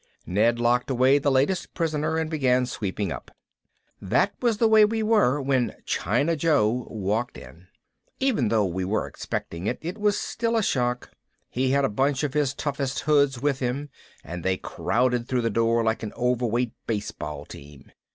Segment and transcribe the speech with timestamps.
[0.25, 3.29] Ned locked away the latest prisoner and began sweeping up.
[4.01, 7.67] That was the way we were when China Joe walked in.
[8.19, 11.11] Even though we were expecting it, it was still a shock.
[11.51, 13.89] He had a bunch of his toughest hoods with him
[14.23, 17.91] and they crowded through the door like an overweight baseball team.